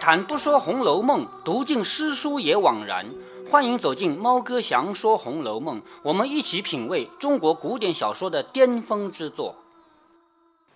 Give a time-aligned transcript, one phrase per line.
[0.00, 3.06] 谈不说《红楼梦》，读尽诗书也枉然。
[3.50, 9.56] 欢迎走进猫哥祥说《红楼梦》，我们一起品味中国古典小说的巅峰之作。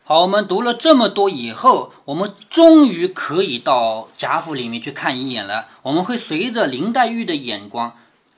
[0.05, 5.67] 好，我们读了这么多以后，我们终于可以到贾府里面去看一眼了。
[5.83, 7.93] 我们会随着林黛玉的眼光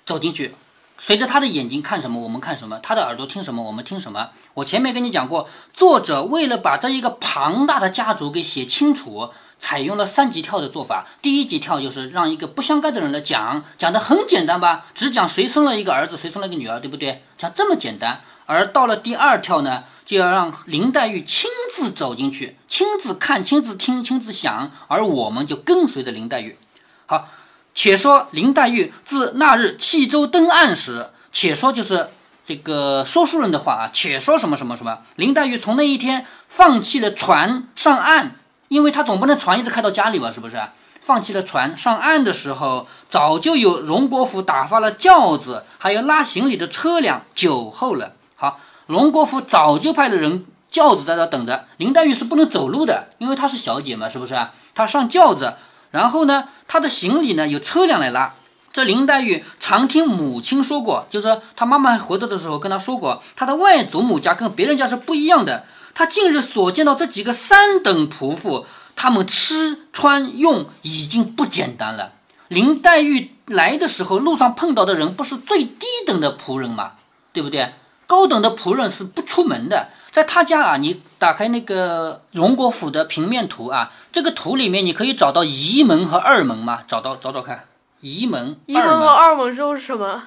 [0.04, 0.54] 走进去，
[0.98, 4.30] 随着她的眼睛看什么，我们看什么；她的耳朵听什么，我们听什么。
[4.52, 11.06] 我前面跟你讲过，作者为了把这一个庞大的家族给写清楚，采用了三级跳的做法。
[11.22, 17.22] 第一级跳就是让一个不相干的人来讲，讲的很简单吧，只讲谁生了一个儿子，谁生了一个女儿，对不对？
[17.38, 18.20] 讲这么简单。
[18.46, 26.58] 而到了第二跳呢，就要让林黛玉亲自走进去，亲自看，亲自听，亲自想，而我们就跟随着林黛玉。
[27.06, 27.28] 好，
[27.74, 32.10] 且说林黛玉自那日弃舟登岸时，且说就是
[32.44, 38.36] 这个说书人的话啊，且说什么什么什么，林黛玉从那一天放弃了船上岸，
[38.68, 40.60] 因为他总不能船一直开到家里吧，是不是？
[41.02, 48.12] 放弃了船上岸的时候，早就有荣国府打发了轿子，还有拉行李的车辆酒后了。
[48.36, 51.66] 好，荣国府早就派了人轿子在这等着。
[51.76, 54.34] 林黛玉是不能走路的，因为她是小姐嘛，是不是？
[54.74, 55.52] 她上轿子，
[55.90, 58.32] 然后呢，她的行李呢有车辆来拉。
[58.72, 65.64] 这林黛玉常听母亲说过，就是她妈妈还活着的时候跟她说过，她的外祖母家跟别人家是不一样的。
[65.94, 72.12] 她近日所见到这几个三等仆妇，他们吃穿用已经不简单了。
[72.48, 76.92] 林黛玉来的时候，路上碰到的人不是最低等的仆人吗？
[77.32, 77.72] 对不对？
[78.06, 86.82] 高等的仆人是不出门的，在他家啊，你打开那个荣国府的平面图啊，这个图里面你可以找到仪门和二门吗？
[86.86, 87.64] 找到找找看，
[88.00, 90.22] 仪门、一门和二门都是什么？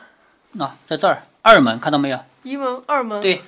[0.53, 2.19] 那在这儿，二门看到没有？
[2.41, 3.21] 一门、二门。
[3.21, 3.43] 对，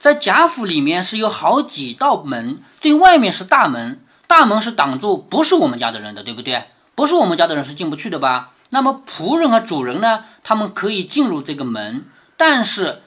[0.00, 6.64] 在贾府里面是有好几道门，最外面是大门，大门是挡住不是我们家的人的，对不对？
[6.94, 8.50] 不是我们家的人是进不去的吧？
[8.70, 10.24] 那么仆人和主人呢？
[10.42, 12.04] 他们可以进入这个门，
[12.36, 13.02] 但是。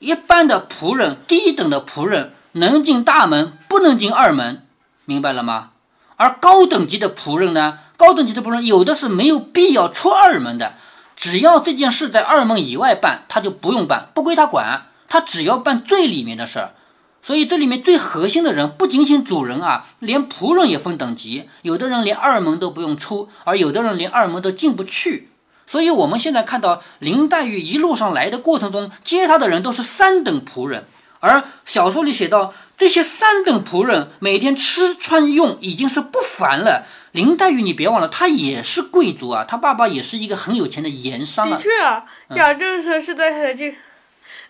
[0.00, 4.66] 一般的仆人，低等的仆人能进大门，不能进二门，
[5.06, 5.70] 明白了吗？
[6.16, 7.78] 而高等级的仆人呢？
[7.96, 10.74] 高等级的仆人有的是没有必要出二门的，
[11.16, 16.74] 只要这件事在二门以外办，他就不用办，不归他管，他只要办最里面的事儿。
[17.22, 25.28] 所以这里面最核心的人不仅仅主人啊，连仆人也分等级，有的人连二门都不用出，而有的人连二门都进不去。
[25.68, 30.84] 所以，我们现在看到林黛玉一路上来的过程中，接她的人都是三等仆人，
[31.20, 36.84] 而小说里写到，这些三等仆人每天吃穿用已经是不凡了。
[37.12, 41.56] 林黛玉，你别忘了，她也是贵族啊，她爸爸也是一个很有钱的盐商啊。
[41.56, 42.04] 的确啊，
[42.34, 43.74] 贾政是是在的这。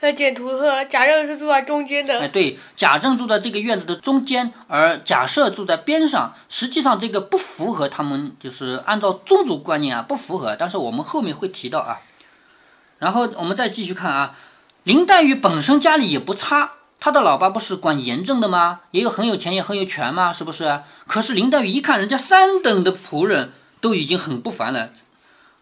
[0.05, 2.21] 那简图和贾政是住在中间的。
[2.21, 6.35] 哎，对，贾政住在这个院子的中间，而贾赦住在边上。
[6.51, 10.55] 实际上，这个不符合他们，就是按照宗族观念啊，不符合。
[10.59, 12.01] 但是我们后面会提到啊。
[12.99, 14.37] 然后我们再继续看啊，
[14.83, 18.81] 林黛玉本身家里也不差，她的老爸不是管盐政的吗？
[18.91, 20.31] 也有很有钱，也很有权吗？
[20.31, 20.83] 是不是？
[21.07, 24.91] 可是林黛玉一看，人家三等的仆人都已经很不凡了，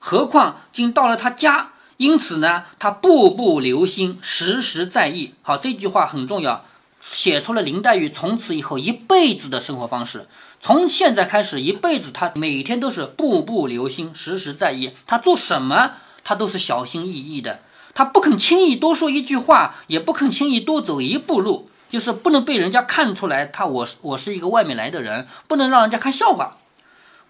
[0.01, 1.69] 何况竟到了他家。
[1.97, 5.35] 因此呢，他步步留心，时时在意。
[5.43, 6.65] 好，这句话很重要，
[7.01, 10.27] 写出了林黛玉从此以后一辈子的生活方式。
[10.61, 14.93] 从现在开始，一辈子她每天都是步步留心，时时在意。
[15.07, 15.93] 她做什么，
[16.23, 17.61] 她都是小心翼翼的。
[17.95, 26.57] 她不肯轻易多说一句话，也不肯轻易多走一步路，就是不能被人家看出来，她我是我是一个外面来的人，不能让人家看笑话。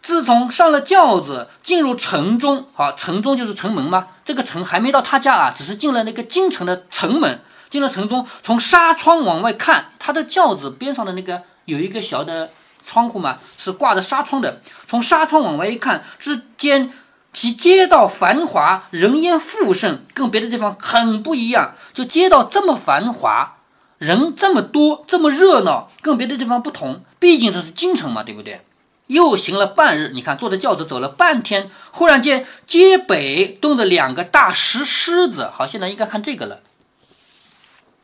[0.03, 4.09] 自从上了轿子，进入城中，好，城中就是城门嘛。
[4.25, 7.41] 这个城还没到他家啊，只是进了那个京城的城门。
[7.71, 12.51] 进了城中，从纱窗往外看，他的轿子边上的那个有一个小的
[12.85, 14.61] 窗户嘛，是挂着纱窗的。
[14.87, 16.93] 从纱窗往外一看，只见
[17.33, 21.75] 其街道繁华，人烟富盛，跟别的地方很不一样。
[21.95, 23.55] 就街道这么繁华，
[23.97, 27.03] 人这么多，这么热闹，跟别的地方不同。
[27.19, 28.61] 毕竟这是京城嘛，对不对？
[29.07, 35.51] 又行了半日，你看坐着轿子走了半天，忽然间街北动着两个大石狮子。
[35.53, 36.61] 好，现在应该看这个了。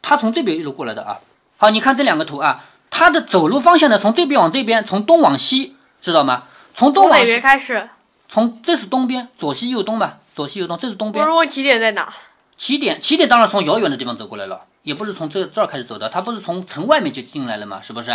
[0.03, 1.19] 他从这边一路过来的啊。
[1.57, 6.45] 好，你看这两个图啊，他的走路方向呢，从这边往这边，从东往西，知道吗？
[6.75, 7.89] 从东往西开始。
[8.29, 11.25] 从这是东边，左西右东吧，左西右东，这是东边。
[11.25, 12.13] 不是问起点在哪？
[12.57, 14.63] 起点，起点当然从遥远的地方走过来了。
[14.89, 17.79] 也不是从这这儿开始走的，他不是从城外面就进来了吗？
[17.83, 18.11] 是不是？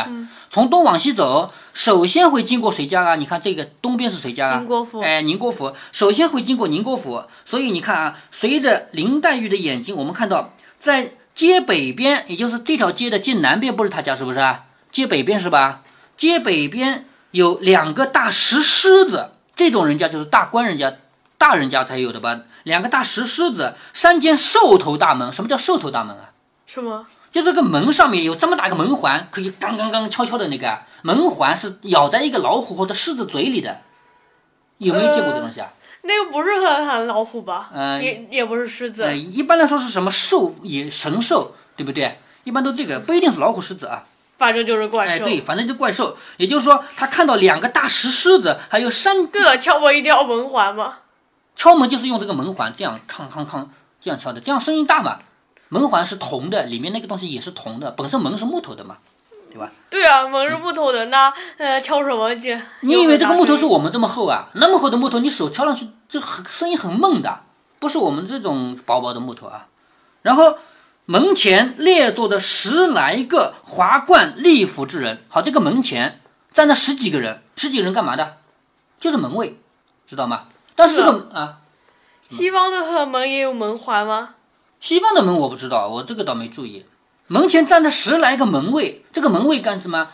[0.49, 3.15] 从东往西走，首先会经过谁家啊？
[3.15, 4.57] 你看这个东边是谁家啊？
[4.57, 4.99] 宁国府。
[5.01, 14.65] 哎，宁国府首先会经过宁国府，所以你看啊，随着林黛玉的眼睛，我们看到在街北边，也就是这条街的街南边不是他家，是不是啊？
[14.91, 15.83] 街北边是吧？
[16.17, 20.91] 街北边有两个大石狮子，这种人家就是大官人家、
[21.37, 22.39] 大人家才有的吧？
[22.63, 25.31] 两个大石狮子，三间兽头大门。
[25.31, 26.32] 什么叫兽头大门啊？
[26.73, 27.05] 什么？
[27.29, 33.81] 就这个门上面有这么大个门环，可以刚刚刚敲敲的那个门环是咬在一个老虎或者狮子嘴里的，
[34.79, 35.71] 有没有见过这东西啊？
[36.01, 37.69] 那个不是很很老虎吧？
[37.71, 39.03] 呃也也不是狮子。
[39.03, 42.17] 呃，一般来说是什么兽也神兽，对不对？
[42.43, 44.05] 一般都这个，不一定是老虎、狮子啊。
[44.39, 45.25] 反正就是怪哎，兽。
[45.25, 46.17] 对，反正就怪兽。
[46.37, 50.95] 也就是说，他看到两个大石狮子，还有三个敲门一定要门环吗？
[51.55, 53.69] 敲门，就是用这个门环这样康康康
[54.01, 55.19] 这样敲的，这样声音大嘛。
[55.73, 58.97] 门环是铜的，里面那个东西也是铜的，本身门是木头的嘛，
[59.49, 59.71] 对吧？
[59.89, 62.61] 对啊，门是木头的，那呃敲什么去？
[62.81, 63.79] 你以为这个木头是我？
[63.79, 64.49] 们这么厚啊？
[64.53, 67.39] 那么厚的木头，你手敲上去，就很声音很闷的，
[67.79, 69.65] 不是我们这种薄薄的木头啊。
[70.21, 70.59] 然后
[71.05, 76.21] 门前列坐着十来个华冠丽服之人，好，这个门前
[76.53, 78.37] 站着十几个人，十几个人干嘛的？
[78.99, 79.57] 就是门卫，
[80.05, 80.43] 知道吗？
[80.75, 81.57] 但是这个啊，
[82.29, 84.35] 西方的门也有门环吗？
[84.83, 86.85] 西方的门我不知道，我这个倒没注意。
[87.27, 90.09] 门前站着十来个门卫，这个门卫干什么？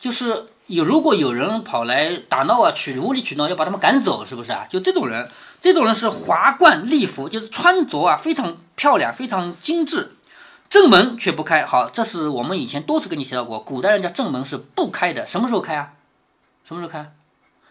[0.00, 4.66] 就是有如果有人跑来打闹啊，取无理取闹，要把他们赶走，是不是啊？
[4.68, 5.30] 就这种人，
[5.60, 10.16] 这种人是华冠丽服，就是穿着啊非常漂亮，非常精致。
[10.68, 15.92] 正门却不开，好，这是我们以前多次跟你提到过，古代人家正门是不开的，什么时候开啊？
[16.64, 17.12] 什么时候开？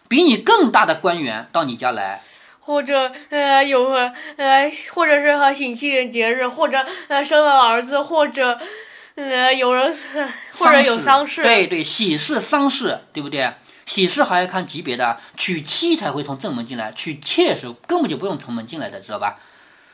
[0.08, 2.24] 比你更大的官员到你家来，
[2.70, 8.60] 或者呃有呃呃，或者是和喜庆的节日，或者呃生了儿子，或者
[9.16, 11.42] 呃有人死或者有丧事。
[11.42, 13.50] 对对，喜事、丧事，对不对？
[13.86, 19.38] 喜事还要看级别的，娶妻才会从正门进来，娶妾是根本就不用从门进来的，知道吧？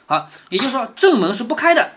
[0.05, 1.93] 好，也就是说正门是不开的，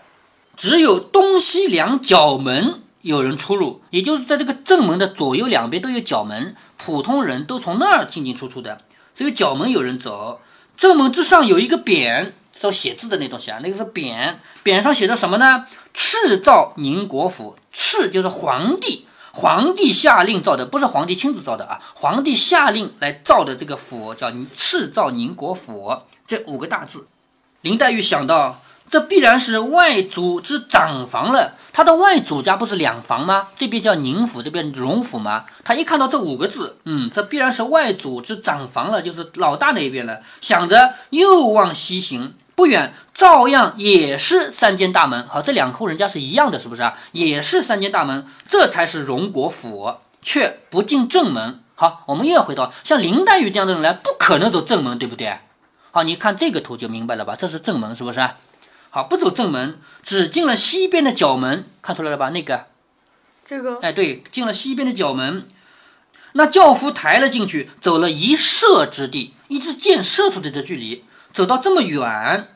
[0.56, 8.80] 只有东西两角门有人出入，也就是在这个正门的左右两边都有角门，普通人都从那儿进进出出的，
[9.14, 10.40] 只有角门有人走。
[10.80, 15.66] 正门之上有一个匾，说写字的那东西啊，那个是匾，匾上写着什么呢？
[15.94, 27.06] 敕造宁国府，敕就是皇帝，皇帝下令造的，不是皇帝亲自造的啊，皇帝下令来造的这个府叫敕造宁国府，这五个大字。
[27.60, 31.54] 林黛玉想到，这必然是外祖之长房了。
[31.72, 33.48] 他的外祖家不是两房吗？
[33.56, 35.44] 这边叫宁府，这边荣府吗？
[35.62, 40.20] 他一看到这五个字，嗯，这必然是外祖之长房了，就是老大那边了。
[40.40, 45.24] 想着又往西行，不远照样也是三间大门。
[45.28, 46.98] 好，这两户人家是一样的，是不是啊？
[47.12, 51.60] 也是三间大门，这才是荣国府，却不进正门。
[51.76, 55.38] 好，我们又要回到像林黛玉这样的人来，不可能走正门，对不对？
[55.92, 57.36] 好，你看这个图就明白了吧？
[57.38, 58.28] 这是正门，是不是？
[58.92, 62.30] 好，不走正门，只进了西边的角门，看出来了吧？
[62.30, 62.66] 那个，
[63.46, 65.48] 这个哎，对，进了西边的角门。
[66.32, 72.48] 那轿夫抬了进去，走了一射之地，一支箭射出去的距离，走到这么远，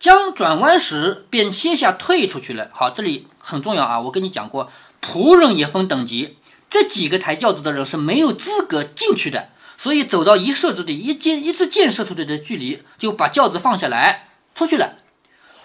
[0.00, 2.70] 将转弯时便歇下退出去了。
[2.72, 4.70] 好，这里很重要啊，我跟你讲过，
[5.02, 6.38] 仆人也分等级，
[6.70, 9.48] 这几个抬轿子的人是没有资格进去的。
[9.78, 14.96] 所以走到一射之地，一箭一支箭射出去的距离，就把轿子放下来出去了。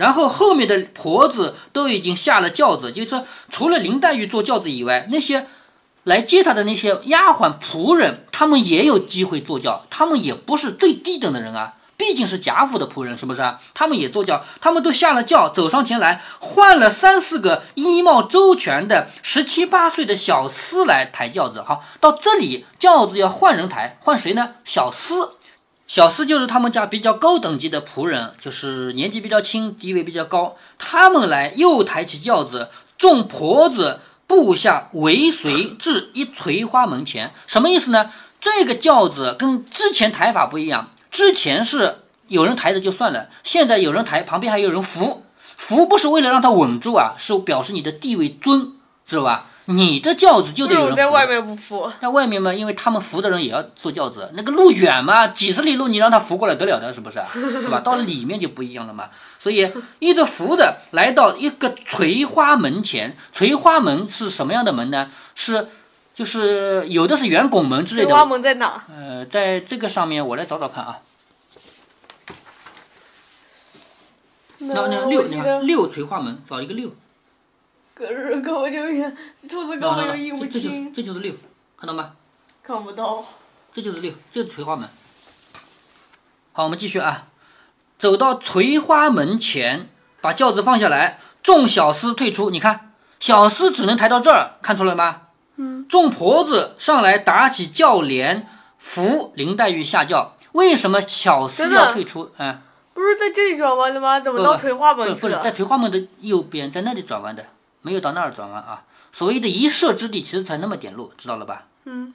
[0.02, 5.46] 然后后面的婆子都已经下了轿子，就是说除了林黛玉坐轿子以外，那些
[6.06, 13.60] 来接她的那些丫鬟仆人，他们也有机会坐轿，他们也不是最低等的人啊，毕竟是贾府的仆人，是不是啊？
[13.76, 21.62] 他们也坐轿，他们都下了轿，走上前来，换了三四个衣帽周全的十七八岁的小厮来抬轿子。
[21.62, 24.56] 好，到这里轿子要换人抬，换谁呢？
[24.66, 25.30] 小厮。
[25.94, 30.56] 小厮就是他们家比较高等级的仆人，就是年纪比较轻，地位比较高。
[30.80, 37.34] 他们来又抬起轿子，众婆子部下围随至一垂花门前。
[37.46, 38.10] 什么意思呢？
[38.40, 41.98] 这个轿子跟之前抬法不一样，之前是
[42.30, 45.26] 有人抬着就算了，现在有人抬，旁边还有人扶。
[45.44, 48.72] 扶不是为了让他稳住啊，是表示你的地位尊，
[49.06, 49.51] 知道吧？
[49.72, 50.96] 你的轿子就得有人扶。
[50.96, 51.92] 在外面不扶？
[52.02, 57.22] 在外面嘛，因为他们扶的人也要坐轿子，那个路远嘛， 几十里路，你让他扶过来得了的，是不是？
[57.34, 57.80] 是吧？
[57.80, 59.10] 到了里面就不一样了嘛。
[59.40, 65.10] 所以一直扶的来到一个垂花门前，垂花门是什么样的门呢？
[65.36, 65.68] 是
[66.14, 68.26] 就是有的是圆拱门之类水花的。
[68.28, 68.84] 门在哪？
[68.90, 71.00] 呃，在这个上面我来找找看啊。
[74.60, 76.92] 那那六，你看六垂花门，找一个六。
[78.16, 81.34] 可是根本就兔子根那那那本就印不这这就是清，这就是六，
[81.78, 82.12] 看到吗？
[82.64, 83.24] 看不到。
[83.74, 84.90] 这就是六，这就是垂花门。
[86.52, 87.28] 好，我们继续啊，
[87.98, 89.88] 走到垂花门前，
[90.20, 92.50] 把轿子放下来，众小厮退出。
[92.50, 95.22] 你看，小厮只能抬到这儿，看出来吗？
[95.56, 98.46] 嗯，众婆子上来打起轿帘，
[98.78, 100.36] 扶林黛玉下轿。
[100.52, 102.30] 为什么小厮要退出？
[102.38, 102.60] 嗯，
[102.94, 104.20] 不是在这里转弯的吗？
[104.20, 105.40] 怎么不不到垂花不不是门去了？
[105.42, 107.46] 在垂花门的右边，在那里转弯的，
[107.82, 108.84] 没有到那儿转弯啊。
[109.14, 111.66] 所谓的一射之地，其实才那么点路，知道了吧？
[111.86, 112.14] 嗯，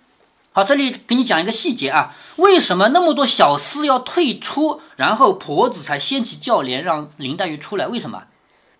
[0.52, 7.86] 好，这里给你讲一个细节啊，为什么那么多小厮要退出，然后婆子才掀起轿帘让林黛玉出来？
[7.86, 8.24] 为什么？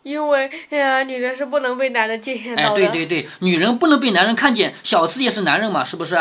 [0.03, 2.77] 因为哎呀，女人是不能被男的见哎，到的。
[2.77, 6.17] 对对对，女人不能被男人看见，小厮也是男人嘛，是不是？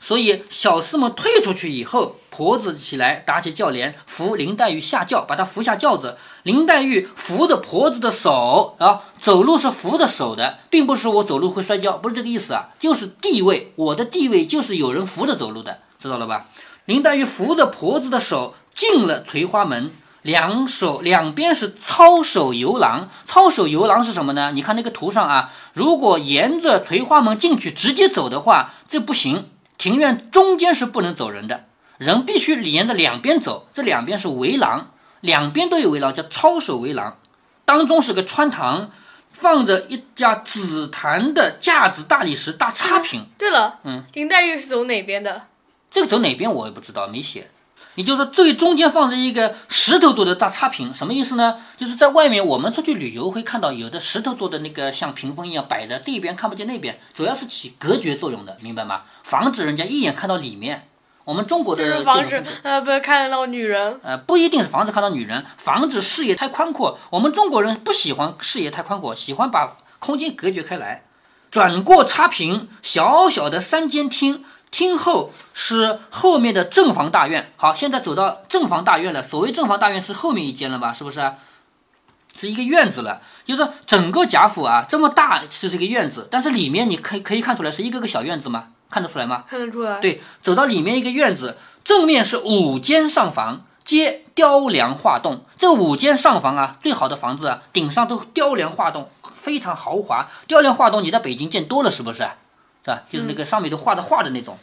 [0.00, 6.16] 所以小厮们退出去以后，婆子起来打起轿帘，扶林黛玉下轿，把她扶下轿子。
[6.44, 16.46] 林黛玉扶着婆子的手啊，走路是扶着手的，并不是我走路会摔跤，不是这个意思啊，就是地位，我的地位就是有人扶着走路的，知道了吧？
[16.84, 19.90] 林黛玉扶着婆子的手进了垂花门，
[20.22, 23.10] 两手两边是操手游廊。
[23.26, 24.52] 操手游廊是什么呢？
[24.52, 29.50] 你看那个图上啊，如果沿着垂花门进去直接走的话，这不行。
[29.78, 31.64] 庭院中间是不能走人的，
[31.96, 33.68] 人必须沿着两边走。
[33.72, 37.16] 这两边是围廊，两边都有围廊，叫抄手围廊。
[37.64, 38.90] 当中是个穿堂，
[39.30, 43.26] 放着一架紫檀的架子大理石大插屏。
[43.38, 45.42] 对了，嗯，林黛玉是走哪边的？
[45.90, 47.48] 这个走哪边我也不知道，没写。
[47.98, 51.56] 也就是说，最中间放着一个石头做的大差屏，什么意思呢？
[51.76, 59.02] 就是在外面我们出去旅游会看到有的石头做的那个像屏风一样摆的，这边看不见那边，主要是起隔绝作用的，明白吗？
[59.24, 60.86] 防止人家一眼看到里面。
[61.24, 63.98] 我们中国就的是防止呃不看得到女人。
[64.04, 67.00] 呃，不一定是防止看到女人，防止视野太宽阔。
[67.10, 71.02] 我们中国人不喜欢视野太宽阔，喜欢把空间隔绝开来。
[71.50, 77.52] 转过插屏，小小的三间厅，厅后是后面的正房大院。
[77.56, 79.22] 好，现在走到正房大院了。
[79.22, 80.92] 所谓正房大院是后面一间了吧？
[80.92, 81.32] 是不是？
[82.34, 83.20] 是一个院子了。
[83.44, 88.68] 就是说整个贾府啊这么大是这个院子，但是里面你可以可以看出来是一个个小院子吗？
[88.90, 89.44] 看得出来吗？
[89.48, 95.44] 看得出来，对，走到里面一个院子，正面是五间上房，皆雕梁画栋。
[95.58, 100.28] 这五间上房啊，最好的房子啊，顶上都雕梁画栋，非常豪华。
[100.46, 102.28] 雕梁画栋你在北京见多了，是不是？
[102.88, 103.02] 是吧？
[103.10, 104.56] 就是那个上面都画的画的那种。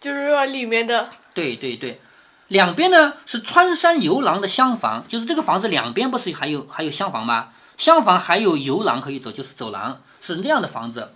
[0.00, 2.00] 就是说里面的对对对，
[2.48, 7.48] 两边呢是穿山游廊的厢房，就是这个房子两边不是还有还有厢房吗？
[7.76, 11.12] 厢房还有游廊可以走，就是走廊，是那样的房子。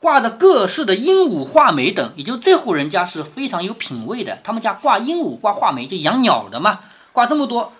[0.00, 4.38] 挂着各式的鹦鹉、画眉等，也就这户人家是非常有品位的。
[4.44, 6.80] 他们家挂鹦鹉、挂画眉，就养鸟的嘛，
[7.12, 7.72] 挂这么多。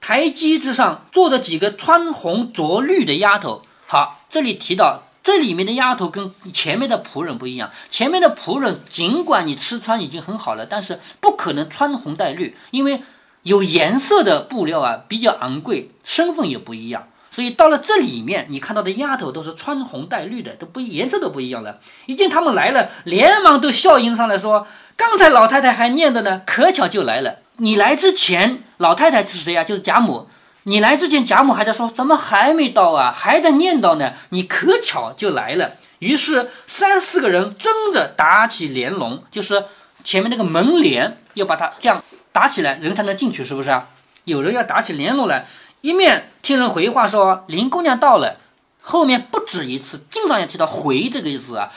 [0.00, 3.62] 台基之上坐着几个穿红着绿的丫头。
[3.86, 7.70] 好，这里提到这里面的丫头跟前面的仆人不一样。
[7.90, 13.02] 前面的仆人尽管你吃穿已经很好了，但是不可能穿红戴绿，因为
[13.42, 17.08] 有颜色的布料啊比较昂贵，身份也不一样。
[17.32, 21.78] 所以到了这里面，你看到的丫头都是穿红戴绿的，都不颜色都不一样了。
[22.06, 27.36] 一见他们来了，连忙都笑迎上来说：“刚才老太太还念着呢，可巧就来了。
[27.58, 30.28] 你来之前，老太太是谁呀、就是贾母。
[30.64, 34.12] 你来之前，贾母还在说怎么还没到啊，还在念叨呢。
[34.28, 35.72] 你可巧就来了。
[36.00, 39.64] 于是三四个人争着打起帘笼，就是
[40.04, 43.88] 前面那个门帘要把它这样打起来，人才能进去，是不是啊？
[44.24, 45.46] 有人要打起帘笼来。
[45.80, 48.36] 一面听人回话说林姑娘到了，
[48.82, 51.72] 后面不止一次，经常也提到“回”这个意思啊。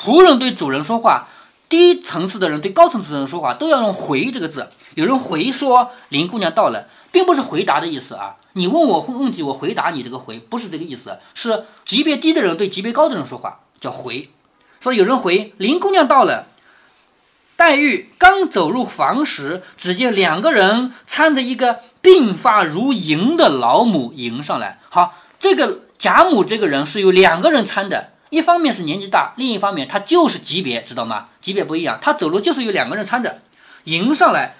[0.00, 1.26] 仆人对主人说话，
[1.68, 4.70] 低层次的人对高层次的人说话都要用“回”这个字。
[4.94, 8.36] 有人回说林姑娘到了，并不是回答的意思啊。
[8.54, 14.30] 你问我问题，我回答你这个“回”不是这个意思，是级别低的人对级别高的人说话叫“回”。
[14.80, 16.46] 说有人回林姑娘到了。
[17.56, 24.78] 黛玉刚走入房时，只见两个人搀着一个鬓发如银的老母迎上来。
[24.88, 31.26] 好，这个贾母这个人是有两个人搀的，一方面是年纪大，另一方面他就是级别，知道吗？
[31.42, 33.42] 级别不一样，他走路就是有两个人搀着
[33.84, 34.56] 迎上来。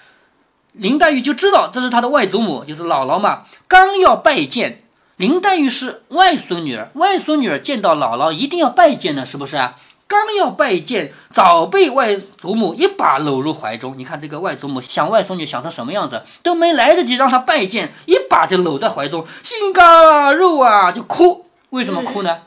[0.72, 3.44] 林黛玉就知道这是她的外祖母，就是姥姥嘛。
[3.68, 4.82] 刚要拜见，
[5.16, 9.76] 林黛玉是外孙女儿，外孙女儿见到姥姥一定要拜见的，是不是啊？
[10.06, 13.94] 刚要拜见，早被外祖母一把搂入怀中。
[13.96, 21.46] 你看这个外祖母想外孙女想成什么样子，都没来得及让她拜见，一把就搂在怀中，心肝肉啊就哭。
[21.70, 22.38] 为什么哭呢？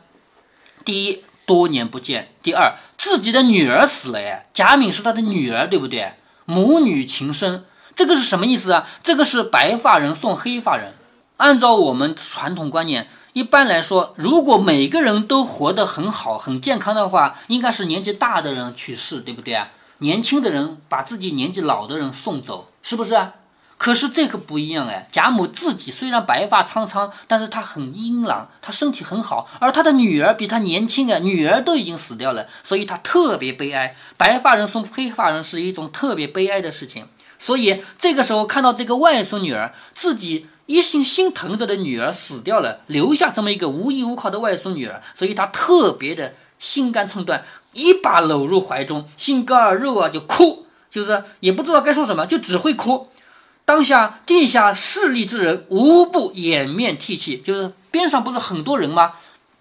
[0.83, 4.41] 第一，多年不见；第二，自己的女儿死了呀。
[4.53, 6.11] 贾敏是他的女儿，对不对？
[6.43, 7.63] 母女情深，
[7.95, 8.87] 这个是什么意思啊？
[9.03, 10.93] 这个是白发人送黑发人。
[11.37, 13.07] 按照我们传统观念。
[13.33, 19.69] 一般来说，如果每个人都活得很好、很健康的话，应该是年纪大的人去世，对不对啊？
[19.97, 23.33] 年轻的人把自己年纪老的人送走，是不是啊？
[23.79, 33.95] 可是这个不一样哎，贾母自己虽然白发苍苍，但是她很英朗，她身体很好，而她的女儿比她年轻啊，女儿都已经死掉了，所以她特别悲哀。
[34.15, 37.07] 白发人送黑发人是一种特别悲哀的事情，
[37.45, 53.09] 所以这个时候看到这个外孙女儿自己一心心疼着的女儿死掉了，留下这么一个无依无靠的外孙女儿，所以他特别的心肝寸断，一把搂入怀中，心肝儿肉啊就哭，就是也不知道该说什么，就只会哭。
[53.65, 59.15] 当下地下势力之人无不掩面涕泣，就是边上不是很多人吗？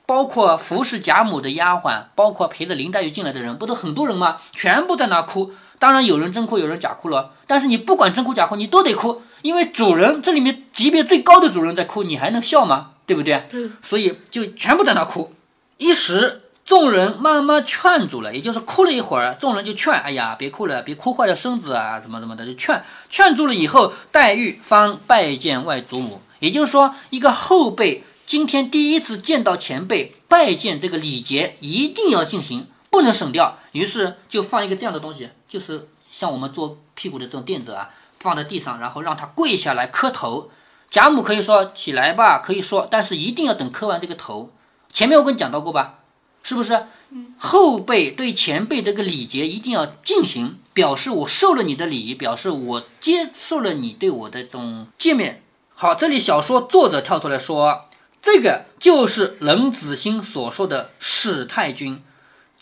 [0.07, 4.37] 包括服侍贾母的丫鬟，包括陪着林黛玉进来的人，不都很多人吗？
[4.53, 5.53] 全部在那哭。
[5.83, 7.33] 当然有人真哭，有人假哭了。
[7.49, 12.91] 但是你不管真哭假哭，你都得哭，因为主人这里面级别最高的主人在哭，你还能笑吗？
[13.05, 13.43] 对不对？
[13.51, 13.69] 对。
[13.83, 15.35] 所以就全部在那哭，
[15.79, 16.39] 一时。
[16.65, 23.55] 众人慢慢劝住了，也就是哭了一会儿，众人就劝：“哎呀，别哭了，别哭坏了身子啊，怎么怎么的，就劝劝住了。
[23.55, 33.59] 以后，黛玉方拜见外祖母，也就是说，一个后辈今天第一次见到前辈，拜见这个礼节一定要进行，不能省掉。
[33.73, 40.53] 于是就放一个这样的东西，就是像我们坐屁股的这种垫子啊，放在地上，然后让他跪下来磕头。
[40.91, 44.53] 贾母可以说起来吧，可以说，但是一定要等磕完这个头。
[44.93, 45.99] 前面我跟你讲到过吧。”
[46.45, 46.87] 是不是？
[47.39, 55.41] 后辈对前辈这个礼节一定要进行，表示我受了你的礼，表示我接受了你对我的这种见面。
[55.73, 57.85] 好，这里小说作者跳出来说，
[58.21, 62.03] 这个就是冷子兴所说的史太君。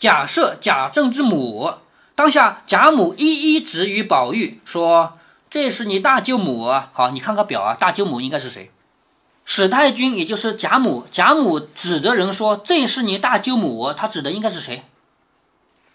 [0.01, 1.75] 假设贾政之母，
[2.15, 8.71] 当下贾母一一指与宝玉说：“这是你大舅母。”好，你看个表啊，大舅母应该是谁？
[9.45, 14.81] 史太君，也就是贾母，贾母指着人说：“这是你大舅母。”他指的应该是谁？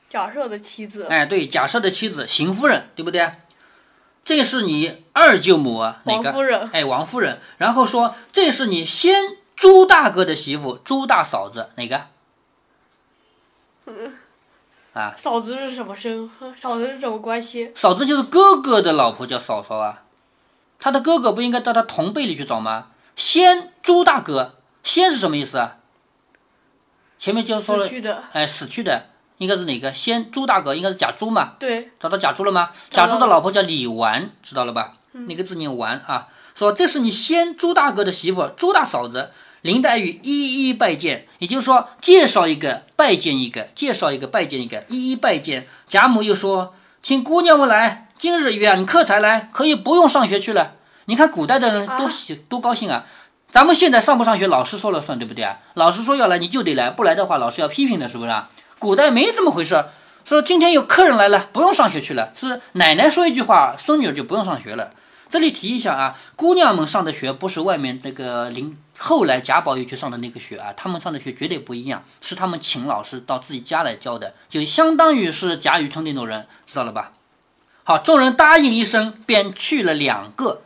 [0.08, 1.08] 贾赦的妻子。
[1.10, 3.28] 哎，对，贾赦的妻子邢夫人，对不对？
[4.24, 6.30] 这是你二舅母，哪个？
[6.30, 6.70] 王夫人。
[6.72, 7.40] 哎，王夫人。
[7.58, 12.02] 然后说：“这是你先朱大哥的媳妇，朱大嫂子，哪个？”
[13.86, 14.12] 嗯。
[14.94, 15.14] 啊。
[15.18, 16.30] 嫂子是什么身？
[16.60, 17.72] 嫂子是什么关系？
[17.74, 20.02] 嫂子就是哥哥的老婆，叫嫂嫂啊。
[20.78, 22.88] 他的哥哥不应该到他同辈里去找吗？
[23.16, 25.76] 先朱大哥，先是什么意思啊？
[27.18, 27.88] 前面就说了，
[28.32, 29.06] 哎，死去的
[29.38, 29.94] 应该是哪个？
[29.94, 31.54] 先朱大哥应该是贾珠嘛？
[31.58, 32.72] 对，找到贾珠了吗？
[32.90, 34.92] 贾珠的老婆叫李纨，知道了吧？
[35.12, 36.28] 那个字念纨啊。
[36.54, 39.32] 说这是你先朱大哥的媳妇，朱大嫂子
[39.66, 45.66] 林黛玉一一拜见，也就是说介绍一个拜见一个，介绍一个拜见一个，一一拜见。
[45.88, 50.74] 贾母又说，请姑娘们来，今日远客才来，可以不用上学去了。
[51.06, 53.06] 你看古代的人多喜多高兴啊！
[53.50, 55.58] 咱们现在上不上学，老师说了算，对不对啊？
[55.74, 58.48] 老师说要来你就得来，不来的话老师要批评的，是不是啊？
[58.78, 59.84] 古代没这么回事，
[60.24, 64.92] 说今天有客人来了，不用上学去了，是奶奶说一句话，孙女就不用上学了。
[65.36, 77.12] 这里提一下啊，姑娘们上的学不是外面那个林后来贾宝玉去上的那个学啊，他们上的学绝对不一样，是他们请老师到自己家来教的，就相当于是贾雨村那种人，知道了吧？
[77.84, 80.62] 好，众人答应一声，便去了两个。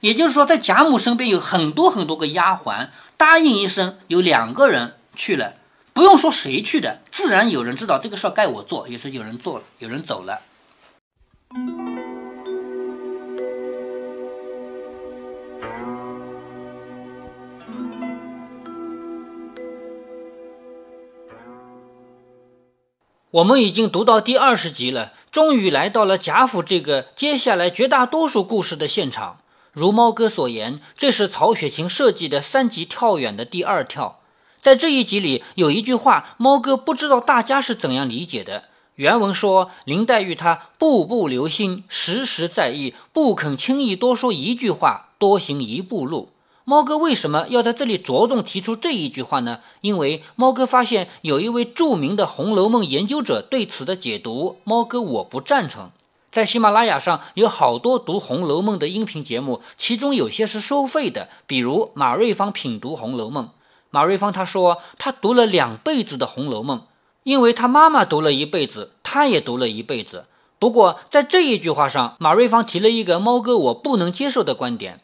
[0.00, 5.56] 也就是说，在贾母身边有很多很多个丫鬟，答应一声，有两个人去了，
[5.92, 10.40] 不用说谁去的，自然有人知道这个事儿该我做，也是有人做了，有人走了。
[23.36, 29.40] 我们已经读到第二十集了，终于来到了贾府这个接下来绝大多数故事的现场。
[29.72, 34.20] 如猫哥所言，这是曹雪芹设计的三级跳远的第二跳。
[34.62, 38.64] 在这一集里，有一句话，猫哥不知道大家是怎样理解的。
[38.94, 46.30] 原文说：“林黛玉她步步留心，时时在意，不肯轻易多说一句话，多行一步路。”
[46.68, 49.60] 猫哥为什么要在这里着重提出这一句话呢？
[49.82, 55.90] 因为猫哥发现有一位著名的《红楼梦》研究者对此的解读，猫哥我不赞成。
[56.32, 63.44] 在喜马拉雅上有好多读《红楼梦》的音频节目，其中有些是收费的，比如马瑞芳品读《红楼梦》。
[63.90, 66.78] 马瑞芳他说他读了两辈子的《红楼梦》，
[67.22, 70.24] 因为他妈妈读了一辈子，他也读了一辈子。
[70.58, 74.98] 不过在这一句话上，马瑞芳提了一个猫哥我不能接受的观点。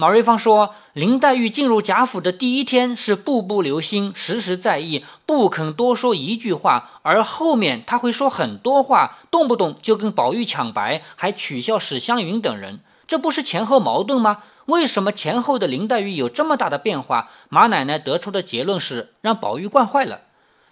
[0.00, 14.38] 马瑞芳说，林黛玉进入贾府的第一天是步步留心，时时在意，不肯多说一句话，而后面她会说很多话，动不动就跟宝玉抢白，还取笑史湘云等人，这不是前后矛盾吗？
[14.64, 17.28] 为什么前后的林黛玉有这么大的变化？
[17.50, 20.22] 马奶奶得出的结论是让宝玉惯坏了。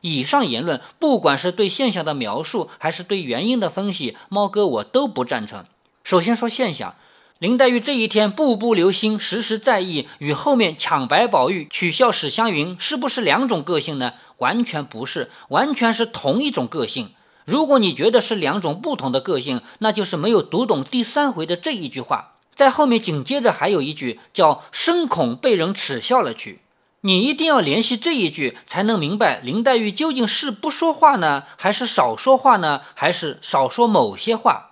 [0.01, 5.67] 以上言论，不管是对现象的描述，还是对原因的分析，猫哥我都不赞成。
[6.03, 6.95] 首先说现象。
[7.39, 14.15] 林黛玉这一天步步留心，时时在意，与后面抢白宝玉、取笑史湘云是不是两种个性呢？
[14.39, 17.11] 完全不是，完全是同一种个性。
[17.45, 22.33] 如果你觉得是两种不同的个性，那就是没有读懂第三回的这一句话。
[22.57, 26.63] 在后面紧接着还有一句叫“深恐被人耻笑了去”，
[27.03, 34.68] 你一定要联系这一句，才能明白林黛玉究竟是不说话呢，还是少说话呢，还是少说某些话。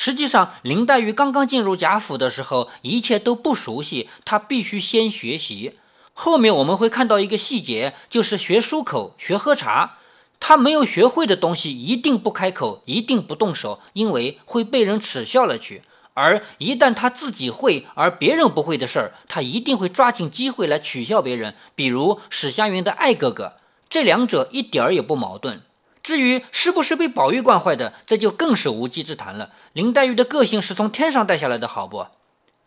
[0.00, 5.74] 实际上，林黛玉刚刚进入贾府的时候，一切都不熟悉，她必须先学习。
[6.12, 9.96] 后面我们会看到一个细节，就是学漱口、学喝茶。
[10.38, 15.82] 她没有学会的东西，一定不开口，一定不动手，因为会被人耻笑了去。
[16.14, 21.56] 而一旦她自己会，而别人不会的事儿，她一定会抓紧机会来取笑别人。
[21.74, 23.54] 比如史湘云的爱哥哥，
[23.90, 25.62] 这两者一点儿也不矛盾。
[26.08, 29.50] 至于是不是被宝玉惯坏的，这就更是无稽之谈了。
[29.74, 32.06] 林黛玉的个性是从天上带下来的，好不？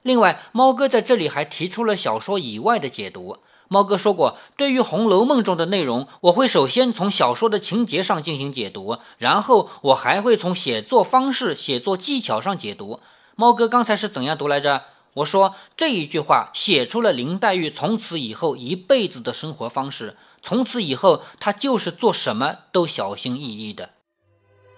[0.03, 3.37] 另外，猫哥在这里还提出了小说以外的解读。
[3.67, 12.99] 猫哥说过，对于《红楼梦》中的内容，我会首先从小说的情节上进行解读，然后我还会从写作方式、写作技巧上解读。
[13.35, 14.83] 猫哥刚才是怎样读来着？
[15.15, 20.15] 我说这一句话写出了林黛玉从此以后一辈子的生活方式。
[20.41, 23.89] 从此以后，他就是做什么都小心翼翼的。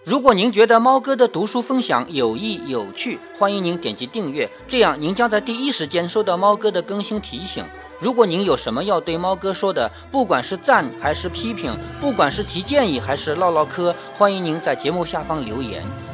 [0.04, 7.64] 如果您觉得猫哥的读书分享有益有趣，欢迎您点击订阅，这样您将在第一时间收到猫哥的更新提醒。
[8.00, 15.82] 如果您有什么要对猫哥说的，不管是赞还是批评，不管是提建议还是唠唠嗑，欢迎您在节目下方留言。